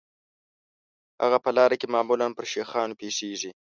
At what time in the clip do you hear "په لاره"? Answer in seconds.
1.45-1.75